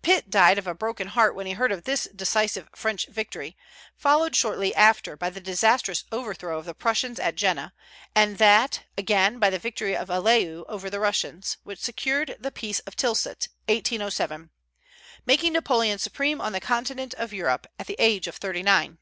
[0.00, 3.58] Pitt died of a broken heart when he heard of this decisive French victory,
[3.94, 7.74] followed shortly after by the disastrous overthrow of the Prussians at Jena,
[8.14, 12.78] and that, again, by the victory of Eylau over the Russians, which secured the peace
[12.86, 14.48] of Tilsit, 1807,
[15.26, 18.96] making Napoleon supreme on the continent of Europe at the age of thirty nine.